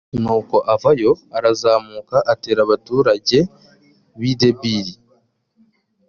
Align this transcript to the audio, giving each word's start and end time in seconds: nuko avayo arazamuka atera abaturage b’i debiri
nuko 0.21 0.55
avayo 0.73 1.11
arazamuka 1.37 2.17
atera 2.33 2.59
abaturage 2.65 3.37
b’i 4.19 4.33
debiri 4.39 4.93